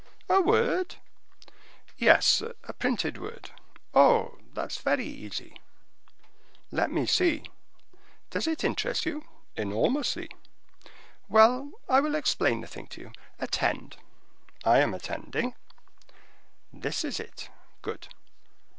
[0.27, 0.95] "A word?"
[1.95, 3.51] "Yes, a printed word."
[3.93, 5.61] "Oh, that's very easy."
[6.71, 7.43] "Let me see."
[8.31, 9.23] "Does it interest you?"
[9.55, 10.29] "Enormously."
[11.29, 13.13] "Well, I will explain the thing to you.
[13.37, 13.97] Attend."
[14.65, 15.53] "I am attending."
[16.73, 17.51] "This is it."
[17.83, 18.07] "Good."